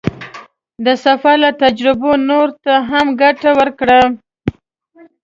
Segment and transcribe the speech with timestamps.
[0.85, 3.99] د سفر له تجربې نورو ته هم ګټه ورکړه.